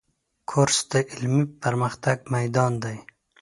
[0.49, 2.97] کورس د علمي پرمختګ میدان دی.